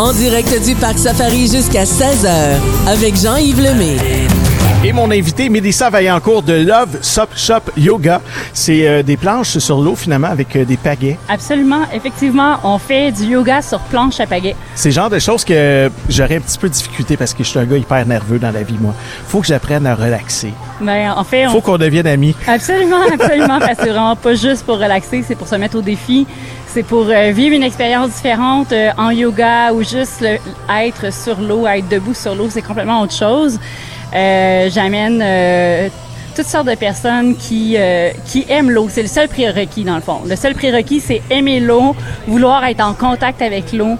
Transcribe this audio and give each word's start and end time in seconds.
En 0.00 0.14
direct 0.14 0.64
du 0.64 0.74
Parc 0.76 0.98
Safari 0.98 1.46
jusqu'à 1.46 1.84
16h 1.84 2.56
avec 2.88 3.16
Jean-Yves 3.16 3.60
Lemay. 3.60 3.98
Et 4.82 4.94
mon 4.94 5.10
invité, 5.10 5.50
Mélissa 5.50 5.90
Vaillancourt 5.90 6.42
de 6.42 6.54
Love 6.54 7.00
Sop 7.02 7.28
Shop 7.36 7.60
Yoga. 7.76 8.22
C'est 8.54 8.88
euh, 8.88 9.02
des 9.02 9.18
planches 9.18 9.58
sur 9.58 9.78
l'eau, 9.82 9.94
finalement, 9.94 10.28
avec 10.28 10.56
euh, 10.56 10.64
des 10.64 10.78
pagaies. 10.78 11.18
Absolument. 11.28 11.82
Effectivement, 11.92 12.56
on 12.64 12.78
fait 12.78 13.12
du 13.12 13.24
yoga 13.24 13.60
sur 13.60 13.78
planche 13.80 14.18
à 14.20 14.26
pagaies. 14.26 14.56
C'est 14.74 14.88
le 14.88 14.94
genre 14.94 15.10
de 15.10 15.18
choses 15.18 15.44
que 15.44 15.90
j'aurais 16.08 16.36
un 16.36 16.40
petit 16.40 16.56
peu 16.56 16.70
de 16.70 16.72
difficulté 16.72 17.18
parce 17.18 17.34
que 17.34 17.44
je 17.44 17.50
suis 17.50 17.58
un 17.58 17.66
gars 17.66 17.76
hyper 17.76 18.06
nerveux 18.06 18.38
dans 18.38 18.52
la 18.52 18.62
vie, 18.62 18.78
moi. 18.80 18.94
Faut 19.28 19.42
que 19.42 19.48
j'apprenne 19.48 19.86
à 19.86 19.94
relaxer. 19.94 20.54
Ben, 20.80 21.12
en 21.14 21.24
fait, 21.24 21.46
on... 21.46 21.50
Faut 21.50 21.60
qu'on 21.60 21.76
devienne 21.76 22.06
amis. 22.06 22.34
Absolument, 22.46 23.02
absolument. 23.12 23.58
parce 23.60 23.72
que 23.72 23.82
c'est 23.84 23.90
vraiment 23.90 24.16
pas 24.16 24.34
juste 24.34 24.64
pour 24.64 24.78
relaxer, 24.78 25.22
c'est 25.28 25.36
pour 25.36 25.46
se 25.46 25.56
mettre 25.56 25.76
au 25.76 25.82
défi. 25.82 26.26
C'est 26.72 26.84
pour 26.84 27.06
euh, 27.08 27.32
vivre 27.32 27.56
une 27.56 27.64
expérience 27.64 28.10
différente 28.10 28.70
euh, 28.70 28.90
en 28.96 29.10
yoga 29.10 29.72
ou 29.72 29.82
juste 29.82 30.24
être 30.72 31.12
sur 31.12 31.40
l'eau, 31.40 31.66
être 31.66 31.88
debout 31.88 32.14
sur 32.14 32.36
l'eau, 32.36 32.46
c'est 32.48 32.62
complètement 32.62 33.00
autre 33.00 33.12
chose. 33.12 33.58
Euh, 34.14 34.70
J'amène 34.70 35.90
toutes 36.36 36.46
sortes 36.46 36.68
de 36.68 36.76
personnes 36.76 37.34
qui, 37.36 37.76
qui 38.24 38.46
aiment 38.48 38.70
l'eau. 38.70 38.86
C'est 38.88 39.02
le 39.02 39.08
seul 39.08 39.26
prérequis, 39.26 39.82
dans 39.82 39.96
le 39.96 40.00
fond. 40.00 40.20
Le 40.24 40.36
seul 40.36 40.54
prérequis, 40.54 41.00
c'est 41.00 41.22
aimer 41.28 41.58
l'eau, 41.58 41.96
vouloir 42.28 42.64
être 42.64 42.84
en 42.84 42.94
contact 42.94 43.42
avec 43.42 43.72
l'eau. 43.72 43.96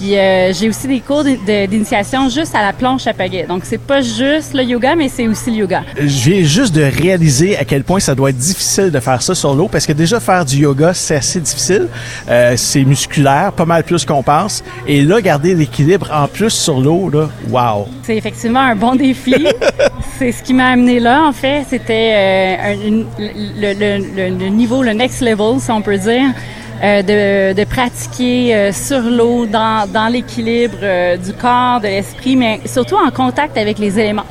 Puis 0.00 0.16
euh, 0.16 0.50
j'ai 0.54 0.68
aussi 0.70 0.88
des 0.88 1.00
cours 1.00 1.24
d'initiation 1.24 2.30
juste 2.30 2.54
à 2.54 2.62
la 2.62 2.72
planche 2.72 3.06
à 3.06 3.12
pagaie. 3.12 3.44
Donc, 3.46 3.62
c'est 3.66 3.76
pas 3.80 4.00
juste 4.00 4.54
le 4.54 4.62
yoga, 4.62 4.94
mais 4.96 5.10
c'est 5.10 5.28
aussi 5.28 5.50
le 5.50 5.56
yoga. 5.58 5.82
Je 5.98 6.30
viens 6.30 6.42
juste 6.42 6.74
de 6.74 6.82
réaliser 6.82 7.58
à 7.58 7.64
quel 7.66 7.84
point 7.84 8.00
ça 8.00 8.14
doit 8.14 8.30
être 8.30 8.38
difficile 8.38 8.90
de 8.90 8.98
faire 8.98 9.20
ça 9.20 9.34
sur 9.34 9.54
l'eau 9.54 9.68
parce 9.68 9.84
que 9.86 9.92
déjà 9.92 10.18
faire 10.18 10.46
du 10.46 10.56
yoga, 10.56 10.94
c'est 10.94 11.16
assez 11.16 11.38
difficile. 11.40 11.88
Euh, 12.30 12.54
c'est 12.56 12.82
musculaire, 12.84 13.52
pas 13.52 13.66
mal 13.66 13.84
plus 13.84 14.06
qu'on 14.06 14.22
pense. 14.22 14.64
Et 14.86 15.02
là, 15.02 15.20
garder 15.20 15.54
l'équilibre 15.54 16.08
en 16.14 16.26
plus 16.28 16.48
sur 16.50 16.80
l'eau, 16.80 17.10
là, 17.10 17.28
wow! 17.50 17.86
C'est 18.02 18.16
effectivement 18.16 18.60
un 18.60 18.76
bon 18.76 18.94
défi. 18.94 19.34
c'est 20.18 20.32
ce 20.32 20.42
qui 20.42 20.54
m'a 20.54 20.68
amené 20.68 20.98
là, 20.98 21.24
en 21.26 21.32
fait. 21.32 21.64
C'était 21.68 22.12
euh, 22.14 22.72
un- 22.72 22.86
une- 22.88 23.06
le, 23.18 23.74
le- 23.74 24.04
le- 24.30 24.38
le 24.38 24.48
niveau, 24.48 24.82
le 24.82 24.92
next 24.92 25.20
level, 25.20 25.60
si 25.60 25.70
on 25.70 25.82
peut 25.82 25.98
dire, 25.98 26.30
euh, 26.82 27.02
de, 27.02 27.58
de 27.60 27.64
pratiquer 27.64 28.54
euh, 28.54 28.72
sur 28.72 29.00
l'eau, 29.00 29.46
dans, 29.46 29.86
dans 29.90 30.08
l'équilibre 30.08 30.78
euh, 30.82 31.16
du 31.16 31.32
corps, 31.32 31.80
de 31.80 31.86
l'esprit, 31.88 32.36
mais 32.36 32.60
surtout 32.64 32.96
en 32.96 33.10
contact 33.10 33.56
avec 33.58 33.78
les 33.78 33.98
éléments. 33.98 34.24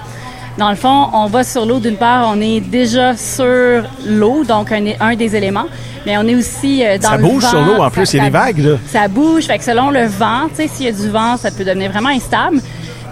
Dans 0.58 0.70
le 0.72 0.76
fond, 0.76 1.08
on 1.14 1.28
va 1.28 1.44
sur 1.44 1.66
l'eau, 1.66 1.80
d'une 1.80 1.96
part, 1.96 2.30
on 2.36 2.42
est 2.42 2.60
déjà 2.60 3.16
sur 3.16 3.84
l'eau, 4.06 4.44
donc 4.44 4.72
un, 4.72 4.84
un 5.00 5.16
des 5.16 5.36
éléments, 5.36 5.68
mais 6.06 6.18
on 6.18 6.28
est 6.28 6.36
aussi 6.36 6.84
dans 7.02 7.10
Ça 7.12 7.18
le 7.18 7.24
bouge 7.24 7.44
vent, 7.44 7.50
sur 7.50 7.62
l'eau, 7.62 7.82
en 7.82 7.90
plus, 7.90 8.06
ça- 8.06 8.18
il 8.18 8.24
y 8.24 8.26
a 8.26 8.30
des 8.30 8.36
ça- 8.36 8.44
vagues, 8.46 8.58
là. 8.60 8.76
ça 8.88 9.08
bouge, 9.08 9.44
fait 9.46 9.58
que 9.58 9.64
selon 9.64 9.90
le 9.92 10.06
vent, 10.06 10.48
tu 10.50 10.56
sais, 10.56 10.68
s'il 10.68 10.86
y 10.88 10.90
a 10.90 10.92
du 10.92 11.08
vent, 11.10 11.38
ça 11.38 11.52
peut 11.52 11.64
devenir 11.64 11.92
vraiment 11.92 12.10
instable. 12.10 12.60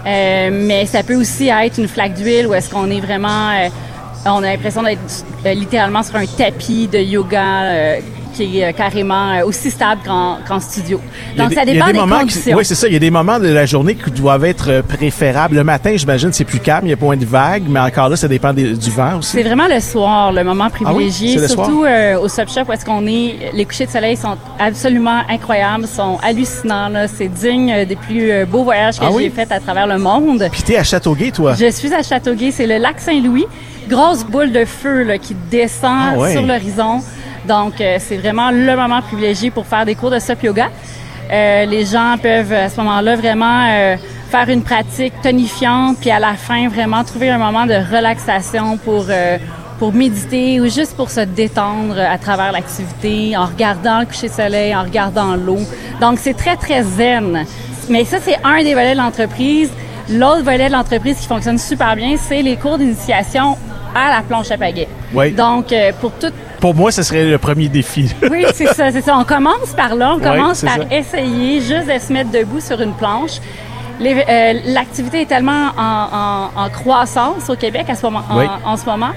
Mais 0.04 0.86
ça 0.86 1.02
peut 1.02 1.16
aussi 1.16 1.48
être 1.48 1.78
une 1.78 1.88
flaque 1.88 2.14
d'huile 2.14 2.46
où 2.46 2.54
est-ce 2.54 2.70
qu'on 2.70 2.90
est 2.90 3.00
vraiment, 3.00 3.50
on 4.24 4.42
a 4.42 4.52
l'impression 4.52 4.82
d'être 4.82 5.00
littéralement 5.54 6.02
sur 6.02 6.16
un 6.16 6.24
tapis 6.26 6.86
de 6.88 6.98
yoga 6.98 7.98
qui 8.38 8.60
est 8.60 8.66
euh, 8.66 8.72
carrément 8.72 9.32
euh, 9.32 9.44
aussi 9.44 9.70
stable 9.70 10.00
qu'en 10.06 10.60
studio. 10.60 11.00
Donc 11.36 11.52
ça 11.52 11.64
dépend 11.64 11.86
des 11.86 11.92
des, 11.94 11.98
moments 11.98 12.16
qui- 12.20 12.34
conditions. 12.34 12.56
Oui, 12.56 12.64
c'est 12.64 12.74
ça. 12.74 12.86
Il 12.86 12.92
y 12.92 12.96
a 12.96 13.00
des 13.00 13.10
moments 13.10 13.38
de 13.38 13.48
la 13.48 13.66
journée 13.66 13.94
qui 13.96 14.10
doivent 14.10 14.44
être 14.44 14.70
euh, 14.70 14.82
préférables. 14.82 15.56
Le 15.56 15.64
matin, 15.64 15.92
j'imagine, 15.96 16.32
c'est 16.32 16.44
plus 16.44 16.60
calme, 16.60 16.86
il 16.86 16.90
y 16.90 16.92
a 16.92 16.96
moins 17.00 17.16
de 17.16 17.24
vagues, 17.24 17.64
mais 17.68 17.80
encore 17.80 18.08
là, 18.08 18.16
ça 18.16 18.28
dépend 18.28 18.52
des- 18.52 18.74
du 18.74 18.90
vent 18.90 19.18
aussi. 19.18 19.32
C'est 19.32 19.42
vraiment 19.42 19.66
le 19.68 19.80
soir, 19.80 20.32
le 20.32 20.44
moment 20.44 20.70
privilégié. 20.70 21.30
Ah 21.30 21.34
c'est 21.36 21.42
le 21.42 21.48
surtout 21.48 21.84
euh, 21.84 22.18
au 22.20 22.28
Sub 22.28 22.48
Shop 22.48 22.62
où 22.68 22.72
est-ce 22.72 22.84
qu'on 22.84 23.06
est. 23.06 23.50
Les 23.54 23.64
couchers 23.64 23.86
de 23.86 23.90
soleil 23.90 24.16
sont 24.16 24.36
absolument 24.58 25.22
incroyables, 25.28 25.86
sont 25.86 26.18
hallucinants. 26.22 26.90
C'est 27.16 27.28
digne 27.28 27.84
des 27.86 27.96
plus 27.96 28.44
beaux 28.46 28.62
voyages 28.64 28.98
que 28.98 29.04
Ah 29.04 29.10
oui? 29.12 29.24
j'ai 29.24 29.30
faits 29.30 29.52
à 29.52 29.60
travers 29.60 29.86
le 29.86 29.98
monde. 29.98 30.46
Puis 30.52 30.62
t'es 30.62 30.76
à 30.76 30.84
Châteauguay, 30.84 31.30
toi? 31.32 31.54
Je 31.58 31.70
suis 31.70 31.92
à 31.92 32.02
Châteauguay, 32.02 32.50
c'est 32.50 32.66
le 32.66 32.78
lac 32.78 33.00
Saint-Louis. 33.00 33.46
Grosse 33.88 34.22
boule 34.24 34.52
de 34.52 34.64
feu 34.66 35.02
là, 35.02 35.16
qui 35.16 35.34
descend 35.50 36.12
Ah 36.14 36.18
ouais. 36.18 36.32
sur 36.32 36.42
l'horizon. 36.42 37.00
Donc, 37.48 37.80
euh, 37.80 37.96
c'est 37.98 38.18
vraiment 38.18 38.50
le 38.50 38.76
moment 38.76 39.00
privilégié 39.00 39.50
pour 39.50 39.66
faire 39.66 39.86
des 39.86 39.94
cours 39.94 40.10
de 40.10 40.18
SUP 40.18 40.42
yoga. 40.42 40.68
Euh, 41.30 41.66
les 41.66 41.84
gens 41.84 42.16
peuvent 42.22 42.52
à 42.52 42.68
ce 42.68 42.76
moment-là 42.78 43.16
vraiment 43.16 43.66
euh, 43.70 43.96
faire 44.30 44.48
une 44.48 44.62
pratique 44.62 45.12
tonifiante, 45.22 45.98
puis 46.00 46.10
à 46.10 46.18
la 46.18 46.34
fin 46.34 46.68
vraiment 46.68 47.04
trouver 47.04 47.30
un 47.30 47.38
moment 47.38 47.66
de 47.66 47.74
relaxation 47.74 48.76
pour 48.78 49.06
euh, 49.08 49.38
pour 49.78 49.92
méditer 49.92 50.60
ou 50.60 50.64
juste 50.64 50.96
pour 50.96 51.08
se 51.08 51.20
détendre 51.20 51.98
à 51.98 52.18
travers 52.18 52.50
l'activité, 52.50 53.36
en 53.36 53.46
regardant 53.46 54.00
le 54.00 54.06
coucher 54.06 54.28
de 54.28 54.32
soleil, 54.32 54.74
en 54.74 54.82
regardant 54.82 55.36
l'eau. 55.36 55.60
Donc 56.00 56.18
c'est 56.18 56.34
très 56.34 56.56
très 56.56 56.82
zen. 56.82 57.44
Mais 57.88 58.04
ça 58.04 58.18
c'est 58.20 58.38
un 58.42 58.62
des 58.62 58.74
volets 58.74 58.92
de 58.92 58.98
l'entreprise. 58.98 59.70
L'autre 60.10 60.42
volet 60.42 60.68
de 60.68 60.72
l'entreprise 60.72 61.18
qui 61.18 61.26
fonctionne 61.26 61.58
super 61.58 61.94
bien, 61.94 62.16
c'est 62.16 62.42
les 62.42 62.56
cours 62.56 62.78
d'initiation 62.78 63.56
à 63.94 64.10
la 64.10 64.22
planche 64.22 64.50
à 64.50 64.56
pagaie. 64.56 64.88
Oui. 65.12 65.32
Donc 65.32 65.74
pour 66.00 66.12
toute 66.12 66.34
Pour 66.60 66.74
moi, 66.74 66.90
ce 66.90 67.02
serait 67.02 67.24
le 67.24 67.38
premier 67.38 67.68
défi. 67.68 68.12
oui, 68.30 68.44
c'est 68.54 68.66
ça, 68.74 68.90
c'est 68.90 69.00
ça. 69.02 69.16
On 69.16 69.24
commence 69.24 69.72
par 69.76 69.94
là, 69.94 70.14
on 70.16 70.18
commence 70.20 70.62
par 70.62 70.76
ça. 70.76 70.82
essayer 70.90 71.60
juste 71.60 71.86
de 71.92 71.98
se 71.98 72.12
mettre 72.12 72.30
debout 72.30 72.60
sur 72.60 72.80
une 72.80 72.92
planche. 72.94 73.38
Euh, 74.00 74.52
L'activité 74.66 75.22
est 75.22 75.26
tellement 75.26 75.68
en, 75.76 76.50
en- 76.56 76.64
en 76.64 76.68
croissance 76.70 77.48
au 77.48 77.56
Québec 77.56 77.86
à 77.88 77.94
ce 77.94 78.02
moment, 78.02 78.22
en, 78.30 78.38
Oui. 78.38 78.44
en 78.64 78.76
ce 78.76 78.84
moment. 78.86 79.10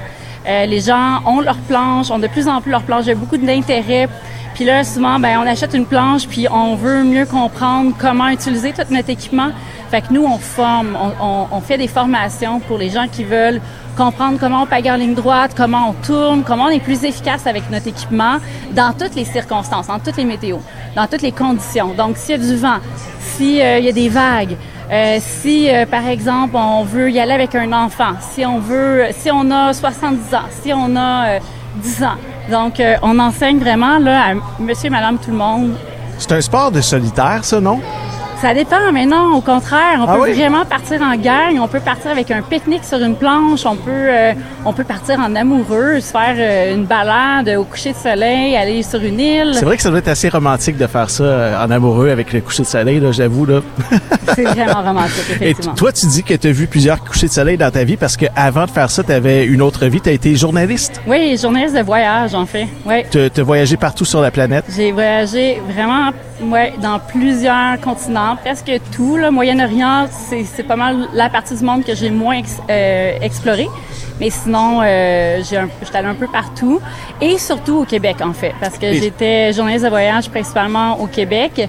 Euh, 0.48 0.66
les 0.66 0.82
gens 0.82 1.20
ont 1.28 1.40
leur 1.40 1.58
planche, 1.58 2.10
ont 2.10 2.18
de 2.20 2.28
plus 2.28 2.48
en 2.48 2.62
plus 2.62 2.72
leur 2.72 2.82
planche. 2.82 3.04
Il 3.06 3.10
y 3.10 3.12
a 3.12 3.16
beaucoup 3.16 3.38
d'intérêt. 3.38 4.08
Puis 4.54 4.66
là, 4.66 4.84
souvent, 4.84 5.20
ben, 5.20 5.38
on 5.40 5.48
achète 5.48 5.74
une 5.74 5.86
planche, 5.86 6.28
puis 6.28 6.48
on 6.52 6.76
veut 6.76 7.04
mieux 7.04 7.26
comprendre 7.26 7.94
comment 7.98 8.28
utiliser 8.30 8.74
tout 8.74 8.82
notre 8.90 9.10
équipement. 9.10 9.50
Fait 9.90 10.02
que 10.02 10.12
nous, 10.14 10.24
on 10.26 10.38
forme, 10.38 10.96
on, 11.00 11.26
on- 11.26 11.48
on 11.52 11.62
fait 11.62 11.78
des 11.78 11.88
formations 11.88 12.60
pour 12.62 12.78
les 12.78 12.90
gens 12.90 13.08
qui 13.12 13.24
veulent 13.24 13.60
comprendre 13.98 14.38
comment 14.40 14.64
on 14.64 14.66
pagaie 14.66 14.92
en 14.92 14.96
ligne 14.96 15.14
droite, 15.16 15.52
comment 15.56 15.90
on 15.90 15.94
tourne, 16.06 16.44
comment 16.44 16.66
on 16.66 16.70
est 16.70 16.80
plus 16.80 17.04
efficace 17.04 17.46
avec 17.46 17.70
notre 17.70 17.88
équipement 17.88 18.38
dans 18.74 18.94
toutes 18.94 19.16
les 19.16 19.26
circonstances, 19.26 19.88
dans 19.88 20.00
toutes 20.00 20.16
les 20.18 20.24
météos, 20.26 20.62
dans 20.96 21.08
toutes 21.08 21.22
les 21.22 21.34
conditions. 21.34 21.90
Donc, 21.98 22.16
s'il 22.18 22.32
y 22.32 22.44
a 22.44 22.48
du 22.48 22.56
vent, 22.56 22.78
s'il 23.20 23.56
y 23.58 23.62
a 23.90 23.92
des 23.92 24.08
vagues, 24.10 24.56
euh, 24.92 25.18
si, 25.22 25.70
euh, 25.70 25.86
par 25.86 26.08
exemple, 26.08 26.56
on 26.56 26.84
veut 26.84 27.10
y 27.12 27.20
aller 27.20 27.34
avec 27.34 27.54
un 27.56 27.72
enfant, 27.74 28.14
si 28.34 28.46
on 28.46 28.60
veut, 28.60 29.06
si 29.12 29.30
on 29.32 29.50
a 29.52 29.74
70 29.74 30.34
ans, 30.36 30.40
si 30.62 30.72
on 30.74 30.96
a 30.96 31.26
euh, 31.36 31.40
10 31.78 32.04
ans. 32.04 32.18
Donc, 32.50 32.80
euh, 32.80 32.96
on 33.02 33.20
enseigne 33.20 33.60
vraiment 33.60 34.00
là, 34.00 34.32
à 34.32 34.62
monsieur 34.62 34.88
et 34.88 34.90
madame 34.90 35.18
tout 35.18 35.32
le 35.32 35.38
monde. 35.38 35.76
C'est 36.18 36.32
un 36.32 36.42
sport 36.42 36.72
de 36.72 36.82
solitaire, 36.82 37.44
ça, 37.44 37.60
non? 37.60 37.80
Ça 38.42 38.56
dépend, 38.56 38.92
mais 38.92 39.06
non, 39.06 39.36
au 39.36 39.42
contraire, 39.42 40.00
on 40.00 40.06
Ah 40.08 40.16
peut 40.16 40.22
oui? 40.24 40.34
vraiment 40.34 40.66
partir 40.66 41.00
en 41.04 41.16
gang, 41.16 41.60
on 41.62 41.68
peut 41.68 41.80
partir 41.80 42.10
avec 42.10 42.32
un 42.32 42.42
pique-nique 42.42 42.84
sur 42.84 42.98
une 42.98 43.16
planche, 43.16 43.68
on 43.68 43.76
peut, 43.76 43.92
euh, 43.92 44.34
on 44.66 44.74
peut 44.74 44.84
partir 44.84 45.20
en 45.20 45.36
amoureux, 45.36 46.00
se 46.00 46.12
faire 46.12 46.34
euh, 46.40 46.74
une 46.74 46.86
balade 46.86 47.50
au 47.56 47.64
coucher 47.66 47.92
de 47.92 47.98
soleil, 47.98 48.56
aller 48.56 48.82
sur 48.82 49.00
une 49.00 49.20
île. 49.20 49.52
C'est 49.54 49.64
vrai 49.64 49.78
que 49.78 49.84
ça 49.84 49.90
doit 49.92 50.00
être 50.00 50.08
assez 50.08 50.28
romantique 50.28 50.76
de 50.78 50.88
faire 50.88 51.12
ça 51.12 51.24
euh, 51.24 51.64
en 51.64 51.70
amoureux 51.70 52.10
avec 52.10 52.34
le 52.34 52.42
coucher 52.42 52.64
de 52.64 52.68
soleil, 52.68 53.00
là, 53.00 53.12
j'avoue. 53.12 53.46
Là. 53.46 53.60
C'est 54.36 54.44
vraiment 54.44 54.82
romantique, 54.82 55.38
Et 55.40 55.50
effectivement. 55.52 55.76
toi, 55.76 55.92
tu 55.92 56.08
dis 56.08 56.24
que 56.24 56.34
tu 56.34 56.48
as 56.48 56.52
vu 56.52 56.66
plusieurs 56.66 57.00
couchers 57.04 57.28
de 57.28 57.32
soleil 57.34 57.58
dans 57.58 57.70
ta 57.70 57.84
vie 57.84 57.96
parce 57.98 58.18
qu'avant 58.18 58.66
de 58.66 58.72
faire 58.72 58.90
ça, 58.90 59.04
tu 59.04 59.12
avais 59.12 59.46
une 59.46 59.62
autre 59.62 59.86
vie. 59.86 60.02
Tu 60.02 60.10
as 60.10 60.14
été 60.14 60.36
journaliste. 60.36 61.00
Oui, 61.06 61.38
journaliste 61.40 61.76
de 61.76 61.84
voyage, 61.84 62.34
en 62.34 62.48
fait. 62.48 62.66
Oui. 62.88 63.04
Tu 63.12 63.20
as 63.20 63.44
voyagé 63.44 63.78
partout 63.78 64.06
sur 64.06 64.20
la 64.22 64.32
planète. 64.32 64.66
J'ai 64.76 64.92
voyagé 64.92 65.62
vraiment 65.72 66.10
ouais, 66.44 66.74
dans 66.82 66.98
plusieurs 67.00 67.80
continents, 67.84 68.31
presque 68.36 68.72
tout. 68.96 69.18
Le 69.18 69.32
Moyen-Orient, 69.32 70.08
c'est 70.10 70.44
c'est 70.44 70.64
pas 70.64 70.76
mal 70.76 71.08
la 71.14 71.30
partie 71.30 71.56
du 71.56 71.64
monde 71.64 71.84
que 71.84 71.96
j'ai 71.96 72.10
moins 72.10 72.42
euh, 72.70 73.18
explorée. 73.22 73.70
Mais 74.20 74.30
sinon, 74.30 74.82
euh, 74.84 75.42
j'étais 75.44 75.98
allée 75.98 76.08
un 76.08 76.16
peu 76.16 76.28
partout. 76.28 76.80
Et 77.20 77.38
surtout 77.38 77.80
au 77.80 77.86
Québec, 77.86 78.18
en 78.22 78.34
fait. 78.34 78.54
Parce 78.60 78.78
que 78.78 78.94
j'étais 78.94 79.52
journaliste 79.54 79.86
de 79.86 79.90
voyage 79.90 80.30
principalement 80.30 81.00
au 81.00 81.08
Québec. 81.08 81.68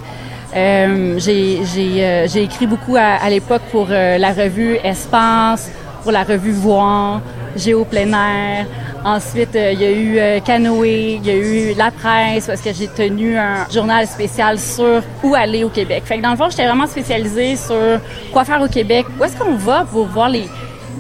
Euh, 0.55 1.19
j'ai 1.19 1.61
j'ai, 1.65 2.05
euh, 2.05 2.27
j'ai 2.29 2.43
écrit 2.43 2.67
beaucoup 2.67 2.97
à, 2.97 3.25
à 3.25 3.31
l'époque 3.31 3.63
pour 3.71 3.87
la 3.89 4.33
revue 4.33 4.77
Espace, 4.85 5.71
pour 6.03 6.13
la 6.13 6.25
revue 6.25 6.53
Voir, 6.53 7.23
Géo 7.57 7.85
plein 7.85 8.13
air. 8.13 8.67
Ensuite, 9.05 9.57
euh, 9.57 9.73
il 9.73 9.81
y 9.81 9.85
a 9.85 9.91
eu 9.91 10.19
euh, 10.19 10.41
Canoë, 10.41 11.21
il 11.23 11.27
y 11.27 11.31
a 11.31 11.35
eu 11.35 11.75
La 11.75 11.91
Presse, 11.91 12.47
parce 12.47 12.61
que 12.61 12.73
j'ai 12.73 12.87
tenu 12.87 13.37
un 13.37 13.67
journal 13.73 14.07
spécial 14.07 14.59
sur 14.59 15.03
où 15.25 15.35
aller 15.35 15.65
au 15.65 15.69
Québec. 15.69 16.05
Fait 16.07 16.19
que 16.19 16.23
dans 16.23 16.31
le 16.31 16.37
fond, 16.37 16.49
j'étais 16.51 16.67
vraiment 16.67 16.87
spécialisée 16.87 17.57
sur 17.57 18.01
quoi 18.33 18.45
faire 18.45 18.63
au 18.63 18.69
Québec, 18.69 19.07
où 19.19 19.25
est-ce 19.25 19.37
qu'on 19.37 19.57
va 19.57 19.85
pour 19.91 20.07
voir 20.07 20.29
les 20.29 20.45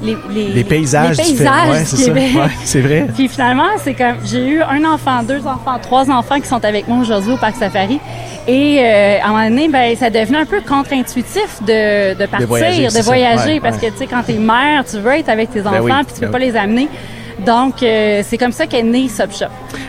les, 0.02 0.16
les, 0.31 0.49
Les 0.49 0.64
paysages, 0.64 1.16
les 1.16 1.22
paysages 1.22 1.70
Ouais, 1.70 1.81
du 1.81 1.87
c'est 1.87 1.96
ça. 1.96 2.12
Ouais, 2.12 2.50
c'est 2.64 2.81
vrai. 2.81 3.06
Puis 3.14 3.28
finalement, 3.28 3.69
c'est 3.82 3.94
comme 3.94 4.16
j'ai 4.25 4.44
eu 4.44 4.62
un 4.62 4.84
enfant, 4.84 5.22
deux 5.22 5.46
enfants, 5.46 5.78
trois 5.81 6.10
enfants 6.10 6.40
qui 6.40 6.48
sont 6.48 6.64
avec 6.64 6.88
moi 6.88 6.98
aujourd'hui 6.98 7.32
au 7.32 7.37
parc 7.37 7.55
Safari. 7.56 8.00
Et 8.48 8.81
euh, 8.81 9.19
à 9.22 9.26
un 9.26 9.28
moment 9.28 9.48
donné, 9.48 9.69
ben 9.69 9.94
ça 9.96 10.10
devenait 10.10 10.38
un 10.38 10.44
peu 10.44 10.60
contre-intuitif 10.60 11.62
de, 11.62 12.14
de 12.14 12.26
partir, 12.26 12.48
de 12.48 13.02
voyager. 13.02 13.55
Ouais, 13.55 13.60
parce 13.60 13.76
que 13.76 13.87
tu 13.87 13.98
sais 13.98 14.06
quand 14.06 14.22
t'es 14.25 14.32
mère, 14.32 14.84
tu 14.84 14.98
veux 14.98 15.12
être 15.12 15.28
avec 15.28 15.52
tes 15.52 15.60
enfants, 15.60 15.78
oui, 15.81 15.93
puis 16.05 16.14
tu 16.14 16.20
ben 16.20 16.26
peux 16.26 16.32
pas 16.32 16.38
oui. 16.38 16.46
les 16.46 16.56
amener. 16.56 16.88
Donc, 17.44 17.83
euh, 17.83 18.23
c'est 18.25 18.39
comme 18.39 18.53
ça 18.53 18.67
qu'est 18.67 18.83
né 18.83 19.09
Sub 19.09 19.33
Shop. 19.33 19.47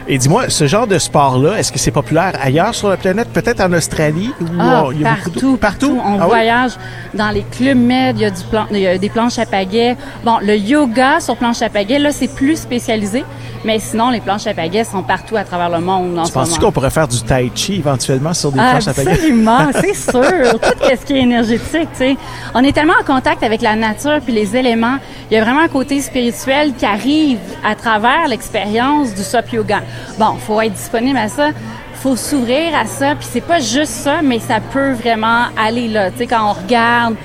Et 0.07 0.17
dis-moi, 0.17 0.49
ce 0.49 0.65
genre 0.67 0.87
de 0.87 0.97
sport-là, 0.97 1.57
est-ce 1.59 1.71
que 1.71 1.79
c'est 1.79 1.91
populaire 1.91 2.33
ailleurs 2.41 2.73
sur 2.73 2.89
la 2.89 2.97
planète, 2.97 3.29
peut-être 3.29 3.61
en 3.61 3.71
Australie? 3.73 4.31
Où 4.41 4.45
Ah, 4.59 4.85
il 4.91 5.01
y 5.01 5.05
a 5.05 5.11
beaucoup 5.15 5.29
de- 5.29 5.33
partout, 5.35 5.57
partout. 5.57 6.01
On 6.03 6.15
Ah 6.19 6.23
oui? 6.23 6.27
voyage 6.29 6.71
dans 7.13 7.29
les 7.29 7.43
clubs 7.43 7.77
med, 7.77 8.15
il 8.17 8.21
y, 8.21 8.25
a 8.25 8.31
du 8.31 8.43
plan- 8.49 8.65
il 8.71 8.79
y 8.79 8.87
a 8.87 8.97
des 8.97 9.09
planches 9.09 9.37
à 9.39 9.45
pagaie. 9.45 9.95
Bon, 10.25 10.37
le 10.41 10.55
yoga 10.57 11.19
sur 11.19 11.35
planche 11.37 11.61
à 11.61 11.69
pagaie, 11.69 11.99
là, 11.99 12.11
c'est 12.11 12.27
plus 12.33 12.57
spécialisé. 12.57 13.23
Mais 13.65 13.79
sinon, 13.79 14.09
les 14.09 14.19
planches 14.19 14.45
à 14.47 14.53
pagaie 14.53 14.83
sont 14.83 15.03
partout 15.03 15.37
à 15.37 15.45
travers 15.45 15.69
le 15.69 15.79
monde 15.79 16.19
en 16.19 16.23
Tu 16.25 16.37
moment. 16.37 16.55
qu'on 16.59 16.71
pourrait 16.73 16.89
faire 16.89 17.07
du 17.07 17.21
tai 17.21 17.49
chi 17.55 17.75
éventuellement 17.75 18.33
sur 18.33 18.51
des 18.51 18.59
planches 18.59 18.87
à 18.89 18.93
pagaie? 18.93 19.11
Absolument, 19.11 19.67
c'est 19.79 19.93
sûr. 19.93 20.59
Tout 20.59 20.83
ce 20.99 21.05
qui 21.05 21.13
est 21.13 21.21
énergétique, 21.21 21.87
tu 21.93 21.97
sais. 21.99 22.17
On 22.53 22.61
est 22.63 22.73
tellement 22.73 22.93
en 23.01 23.05
contact 23.05 23.41
avec 23.41 23.61
la 23.61 23.75
nature 23.75 24.19
puis 24.21 24.33
les 24.33 24.53
éléments. 24.57 24.97
Il 25.31 25.35
y 25.35 25.39
a 25.39 25.43
vraiment 25.45 25.61
un 25.61 25.69
côté 25.69 26.01
spirituel 26.01 26.73
qui 26.77 26.85
arrive 26.85 27.37
à 27.65 27.75
travers 27.75 28.27
l'expérience 28.27 29.13
du 29.13 29.23
SUP 29.23 29.53
yoga. 29.53 29.81
Bon, 30.17 30.35
faut 30.35 30.59
être 30.61 30.73
disponible 30.73 31.17
à 31.17 31.27
ça. 31.27 31.49
Faut 31.95 32.15
s'ouvrir 32.17 32.75
à 32.75 32.85
ça, 32.85 33.15
puis 33.15 33.25
c'est 33.31 33.39
pas 33.41 33.59
juste 33.59 33.93
ça, 33.93 34.21
mais 34.21 34.39
ça 34.39 34.59
peut 34.59 34.91
vraiment 34.91 35.43
aller 35.57 35.87
là. 35.87 36.11
Tu 36.11 36.17
sais, 36.17 36.27
quand 36.27 36.49
on 36.49 36.53
regarde 36.53 37.15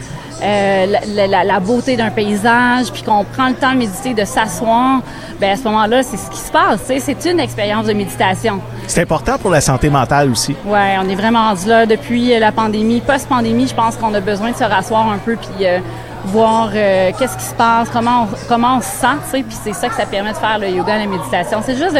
euh, 0.41 0.87
la, 1.17 1.27
la- 1.27 1.43
la 1.45 1.59
beauté 1.59 1.97
d'un 1.97 2.11
paysage, 2.11 2.93
puis 2.93 3.03
qu'on 3.03 3.25
prend 3.25 3.49
le 3.49 3.55
temps 3.55 3.73
de 3.73 3.79
méditer, 3.79 4.15
de 4.15 4.25
s'asseoir, 4.25 5.01
ben 5.41 5.51
à 5.51 5.57
ce 5.57 5.65
moment-là, 5.65 6.05
c'est 6.05 6.17
ce 6.17 6.31
qui 6.31 6.39
se 6.39 6.53
passe. 6.53 6.81
tu 6.87 7.01
sais. 7.01 7.01
C'est 7.01 7.29
une 7.31 7.41
expérience 7.41 7.87
de 7.87 7.93
méditation. 7.93 8.61
C'est 8.87 9.03
important 9.03 9.37
pour 9.39 9.51
la 9.51 9.61
santé 9.61 9.91
mentale 9.91 10.31
aussi. 10.31 10.55
Ouais, 10.65 10.97
on 11.05 11.09
est 11.09 11.17
vraiment 11.17 11.49
rendu 11.49 11.67
là 11.67 11.85
depuis 11.87 12.39
la 12.39 12.53
pandémie. 12.53 13.01
Post-pandémie, 13.01 13.67
je 13.67 13.75
pense 13.75 13.97
qu'on 13.97 14.15
a 14.15 14.21
besoin 14.21 14.53
de 14.53 14.57
se 14.57 14.63
rasseoir 14.65 15.09
un 15.11 15.19
peu 15.19 15.35
puis 15.35 15.67
euh, 15.67 15.81
voir 16.29 16.71
euh, 16.75 17.11
qu'est-ce 17.19 17.37
qui 17.37 17.45
se 17.45 17.55
passe, 17.55 17.89
comment 17.91 18.23
on, 18.23 18.49
comment 18.49 18.77
on 18.77 18.81
se 18.81 18.89
sent, 18.89 19.17
tu 19.25 19.31
sais. 19.31 19.43
Puis 19.43 19.57
c'est 19.63 19.73
ça 19.73 19.89
que 19.89 19.95
ça 19.95 20.07
permet 20.07 20.33
de 20.33 20.37
faire 20.37 20.59
le 20.59 20.69
yoga, 20.69 20.97
la 20.97 21.07
méditation. 21.07 21.61
C'est 21.65 21.77
juste 21.77 21.97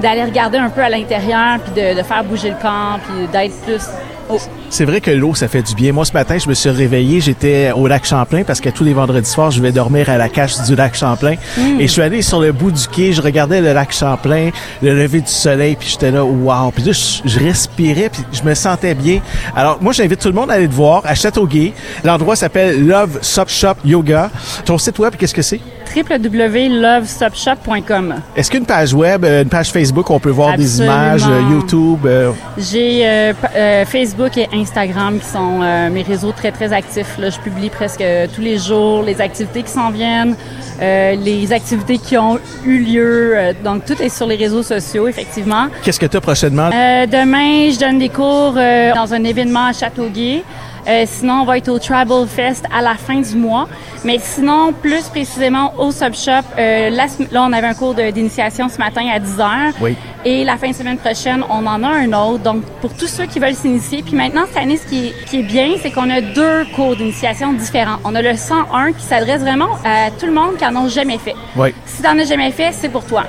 d'aller 0.00 0.24
regarder 0.24 0.58
un 0.58 0.70
peu 0.70 0.82
à 0.82 0.88
l'intérieur 0.88 1.58
puis 1.60 1.72
de, 1.72 1.96
de 1.96 2.02
faire 2.02 2.24
bouger 2.24 2.50
le 2.50 2.56
corps 2.56 2.98
puis 3.06 3.26
d'être 3.28 3.60
plus. 3.62 3.82
Oh. 4.28 4.38
C'est 4.70 4.84
vrai 4.84 5.00
que 5.00 5.10
l'eau, 5.12 5.34
ça 5.34 5.46
fait 5.48 5.62
du 5.62 5.74
bien. 5.74 5.92
Moi, 5.92 6.04
ce 6.04 6.12
matin, 6.12 6.36
je 6.38 6.48
me 6.48 6.54
suis 6.54 6.68
réveillé, 6.70 7.20
j'étais 7.20 7.70
au 7.72 7.86
lac 7.86 8.04
Champlain 8.04 8.42
parce 8.44 8.60
que 8.60 8.68
tous 8.70 8.82
les 8.82 8.92
vendredis 8.92 9.30
soirs, 9.30 9.52
je 9.52 9.62
vais 9.62 9.70
dormir 9.72 10.10
à 10.10 10.16
la 10.18 10.28
cache 10.28 10.60
du 10.62 10.74
lac 10.74 10.94
Champlain. 10.96 11.36
Et 11.78 11.86
je 11.86 11.92
suis 11.92 12.02
allé 12.02 12.22
sur 12.22 12.40
le 12.40 12.50
bout 12.52 12.72
du 12.72 12.86
quai, 12.88 13.12
je 13.12 13.22
regardais 13.22 13.60
le 13.60 13.72
lac 13.72 13.92
Champlain, 13.92 14.50
le 14.82 14.94
lever 14.94 15.20
du 15.20 15.30
soleil, 15.30 15.76
puis 15.78 15.88
j'étais 15.90 16.10
là, 16.10 16.24
wow. 16.24 16.70
Puis 16.72 16.82
là, 16.84 16.92
je, 16.92 17.20
je 17.28 17.38
respirais, 17.38 18.08
puis 18.10 18.22
je 18.32 18.42
me 18.42 18.54
sentais 18.54 18.94
bien. 18.94 19.20
Alors, 19.54 19.78
moi, 19.80 19.92
j'invite 19.92 20.18
tout 20.20 20.28
le 20.28 20.34
monde 20.34 20.50
à 20.50 20.54
aller 20.54 20.68
te 20.68 20.74
voir 20.74 21.02
à 21.04 21.14
Châteauguay. 21.14 21.72
L'endroit 22.04 22.34
s'appelle 22.36 22.84
Love 22.86 23.18
Sup 23.22 23.48
Shop 23.48 23.74
Yoga. 23.84 24.30
Ton 24.64 24.78
site 24.78 24.98
web, 24.98 25.14
qu'est-ce 25.16 25.34
que 25.34 25.42
c'est? 25.42 25.60
www.lovestopshop.com. 25.94 28.14
Est-ce 28.36 28.50
qu'une 28.50 28.66
page 28.66 28.92
web, 28.92 29.24
euh, 29.24 29.42
une 29.44 29.48
page 29.48 29.70
Facebook, 29.70 30.10
on 30.10 30.18
peut 30.20 30.30
voir 30.30 30.56
des 30.56 30.82
images, 30.82 31.22
euh, 31.26 31.40
YouTube? 31.52 32.00
euh, 32.06 32.32
J'ai 32.58 33.06
euh, 33.06 33.32
euh, 33.54 33.84
Facebook 33.86 34.15
et 34.24 34.48
Instagram 34.52 35.18
qui 35.18 35.26
sont 35.26 35.60
euh, 35.62 35.90
mes 35.90 36.02
réseaux 36.02 36.32
très 36.32 36.50
très 36.50 36.72
actifs. 36.72 37.18
Là, 37.18 37.30
je 37.30 37.38
publie 37.38 37.68
presque 37.68 38.02
tous 38.34 38.40
les 38.40 38.58
jours 38.58 39.02
les 39.02 39.20
activités 39.20 39.62
qui 39.62 39.70
s'en 39.70 39.90
viennent, 39.90 40.34
euh, 40.80 41.14
les 41.16 41.52
activités 41.52 41.98
qui 41.98 42.16
ont 42.16 42.38
eu 42.64 42.78
lieu. 42.78 43.32
euh, 43.36 43.52
donc 43.62 43.84
tout 43.84 44.00
est 44.00 44.08
sur 44.08 44.26
les 44.26 44.36
réseaux 44.36 44.62
sociaux 44.62 45.06
effectivement. 45.06 45.66
Qu'est-ce 45.82 46.00
que 46.00 46.06
tu 46.06 46.16
as 46.16 46.20
prochainement? 46.20 46.70
Demain, 46.70 47.70
je 47.70 47.78
donne 47.78 47.98
des 47.98 48.08
cours 48.08 48.54
dans 48.54 49.12
un 49.12 49.24
événement 49.24 49.66
à 49.66 49.72
Châteauguay. 49.72 50.42
Euh, 50.88 51.02
sinon, 51.06 51.40
on 51.40 51.44
va 51.44 51.58
être 51.58 51.68
au 51.68 51.78
Tribal 51.78 52.26
Fest 52.28 52.64
à 52.72 52.80
la 52.80 52.94
fin 52.94 53.20
du 53.20 53.34
mois. 53.36 53.68
Mais 54.04 54.18
sinon, 54.20 54.72
plus 54.72 55.08
précisément 55.08 55.72
au 55.78 55.90
Sub 55.90 56.14
Shop, 56.14 56.30
euh, 56.58 56.90
là, 56.90 57.06
on 57.34 57.52
avait 57.52 57.66
un 57.66 57.74
cours 57.74 57.94
d'initiation 57.94 58.68
ce 58.68 58.78
matin 58.78 59.02
à 59.12 59.18
10 59.18 59.40
heures. 59.40 59.72
Oui. 59.80 59.96
Et 60.24 60.44
la 60.44 60.56
fin 60.56 60.68
de 60.70 60.74
semaine 60.74 60.98
prochaine, 60.98 61.42
on 61.50 61.66
en 61.66 61.82
a 61.82 61.88
un 61.88 62.12
autre. 62.12 62.42
Donc, 62.44 62.62
pour 62.80 62.92
tous 62.94 63.08
ceux 63.08 63.26
qui 63.26 63.40
veulent 63.40 63.54
s'initier. 63.54 64.02
Puis 64.02 64.14
maintenant, 64.14 64.42
cette 64.46 64.58
année, 64.62 64.76
ce 64.76 64.86
qui 64.86 65.08
est, 65.08 65.24
qui 65.26 65.40
est 65.40 65.42
bien, 65.42 65.70
c'est 65.82 65.90
qu'on 65.90 66.08
a 66.10 66.20
deux 66.20 66.64
cours 66.74 66.94
d'initiation 66.94 67.52
différents. 67.52 67.98
On 68.04 68.14
a 68.14 68.22
le 68.22 68.36
101 68.36 68.92
qui 68.92 69.02
s'adresse 69.02 69.40
vraiment 69.40 69.70
à 69.84 70.10
tout 70.12 70.26
le 70.26 70.32
monde 70.32 70.56
qui 70.56 70.64
en 70.66 70.76
ont 70.76 70.88
jamais 70.88 71.18
fait. 71.18 71.34
Oui. 71.56 71.74
Si 71.84 72.02
t'en 72.02 72.16
as 72.18 72.24
jamais 72.24 72.52
fait, 72.52 72.70
c'est 72.72 72.88
pour 72.90 73.04
toi. 73.04 73.24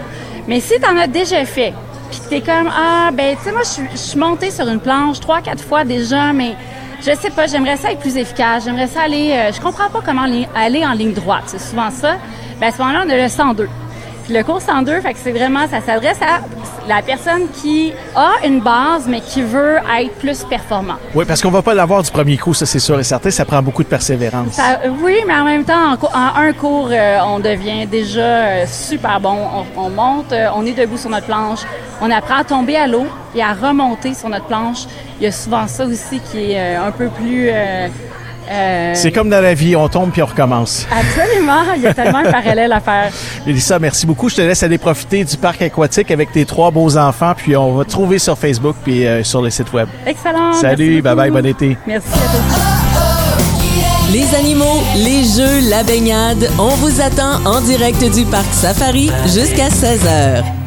Mais 0.47 0.59
si 0.59 0.79
t'en 0.79 0.95
as 0.97 1.07
déjà 1.07 1.43
fait, 1.45 1.73
puis 2.09 2.19
t'es 2.29 2.39
comme 2.41 2.69
ah 2.73 3.09
ben 3.11 3.35
tu 3.35 3.43
sais 3.43 3.51
moi 3.51 3.63
je 3.63 3.67
suis- 3.69 3.89
je 3.91 3.97
suis 3.97 4.17
montée 4.19 4.49
sur 4.49 4.65
une 4.69 4.79
planche 4.79 5.19
trois 5.19 5.41
quatre 5.41 5.61
fois 5.61 5.83
déjà, 5.83 6.31
mais 6.31 6.55
je 6.99 7.15
sais 7.15 7.29
pas, 7.29 7.47
j'aimerais 7.47 7.77
ça 7.77 7.91
être 7.91 7.99
plus 7.99 8.17
efficace, 8.17 8.65
j'aimerais 8.65 8.87
ça 8.87 9.01
aller, 9.01 9.31
euh, 9.31 9.51
je 9.51 9.61
comprends 9.61 9.89
pas 9.89 10.01
comment 10.05 10.25
aller 10.55 10.85
en 10.85 10.93
ligne 10.93 11.13
droite, 11.13 11.43
c'est 11.47 11.61
souvent 11.61 11.91
ça. 11.91 12.17
Ben 12.59 12.67
à 12.67 12.71
ce 12.71 12.77
moment-là 12.79 13.03
on 13.05 13.09
a 13.09 13.17
le 13.17 13.29
102. 13.29 13.67
Puis 14.27 14.35
le 14.35 14.43
cours 14.43 14.61
102, 14.61 14.99
fait 14.99 15.13
que 15.13 15.19
c'est 15.23 15.31
vraiment 15.31 15.65
ça 15.69 15.79
s'adresse 15.79 16.19
à 16.21 16.41
la 16.85 17.01
personne 17.01 17.43
qui 17.53 17.93
a 18.13 18.45
une 18.45 18.59
base 18.59 19.07
mais 19.07 19.21
qui 19.21 19.41
veut 19.41 19.77
être 20.01 20.11
plus 20.19 20.43
performant. 20.43 20.95
Oui, 21.15 21.23
parce 21.25 21.41
qu'on 21.41 21.49
va 21.49 21.61
pas 21.61 21.73
l'avoir 21.73 22.03
du 22.03 22.11
premier 22.11 22.35
coup, 22.37 22.53
ça 22.53 22.65
c'est 22.65 22.79
sûr 22.79 22.99
et 22.99 23.03
certain. 23.03 23.31
Ça 23.31 23.45
prend 23.45 23.61
beaucoup 23.61 23.83
de 23.83 23.87
persévérance. 23.87 24.51
Ça- 24.51 24.79
oui, 25.01 25.15
mais 25.25 25.33
en 25.33 25.45
même 25.45 25.63
temps, 25.63 25.93
en, 25.93 26.39
un 26.41 26.51
cours, 26.51 26.89
euh, 26.91 27.19
on 27.25 27.39
devient 27.39 27.87
déjà 27.87 28.19
euh, 28.19 28.65
super 28.69 29.21
bon. 29.21 29.37
On, 29.77 29.81
on 29.85 29.89
monte, 29.89 30.33
euh, 30.33 30.47
on 30.55 30.65
est 30.65 30.73
debout 30.73 30.97
sur 30.97 31.09
notre 31.09 31.27
planche, 31.27 31.59
on 32.01 32.11
apprend 32.11 32.39
à 32.39 32.43
tomber 32.43 32.75
à 32.75 32.85
l'eau 32.85 33.05
et 33.33 33.41
à 33.41 33.53
remonter 33.53 34.13
sur 34.13 34.27
notre 34.27 34.45
planche. 34.47 34.87
Il 35.21 35.23
y 35.23 35.27
a 35.27 35.31
souvent 35.31 35.67
ça 35.67 35.85
aussi 35.85 36.19
qui 36.19 36.51
est 36.51 36.75
un 36.75 36.91
peu 36.91 37.07
plus... 37.07 37.49
euh, 38.49 38.91
C'est 38.95 39.11
comme 39.11 39.29
dans 39.29 39.41
la 39.41 39.53
vie, 39.53 39.75
on 39.75 39.87
tombe 39.87 40.11
puis 40.11 40.21
on 40.21 40.25
recommence. 40.25 40.87
Absolument, 40.91 41.73
il 41.75 41.81
y 41.81 41.87
a 41.87 41.93
tellement 41.93 42.19
un 42.19 42.31
parallèle 42.31 42.71
à 42.71 42.79
faire. 42.79 43.11
Mélissa, 43.45 43.79
merci 43.79 44.05
beaucoup. 44.05 44.29
Je 44.29 44.35
te 44.35 44.41
laisse 44.41 44.63
aller 44.63 44.77
profiter 44.77 45.23
du 45.23 45.37
parc 45.37 45.61
aquatique 45.61 46.11
avec 46.11 46.31
tes 46.31 46.45
trois 46.45 46.71
beaux 46.71 46.97
enfants, 46.97 47.33
puis 47.35 47.55
on 47.55 47.73
va 47.73 47.85
te 47.85 47.89
trouver 47.89 48.19
sur 48.19 48.37
Facebook 48.37 48.75
puis 48.83 49.05
euh, 49.05 49.23
sur 49.23 49.41
le 49.41 49.49
site 49.49 49.71
web. 49.73 49.87
Excellent. 50.05 50.53
Salut, 50.53 50.85
merci 50.85 51.01
bye 51.01 51.15
bye, 51.15 51.31
bon 51.31 51.45
été. 51.45 51.77
Merci 51.85 52.07
à 52.13 52.37
tous. 52.37 52.77
Les 54.13 54.33
animaux, 54.35 54.81
les 54.95 55.23
jeux, 55.25 55.69
la 55.69 55.83
baignade, 55.83 56.49
on 56.57 56.69
vous 56.69 57.01
attend 57.01 57.45
en 57.45 57.59
direct 57.59 58.01
du 58.13 58.23
parc 58.23 58.47
Safari 58.53 59.11
jusqu'à 59.25 59.67
16h. 59.67 60.57